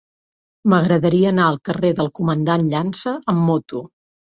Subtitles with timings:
[0.73, 3.89] M'agradaria anar al carrer del Comandant Llança amb moto.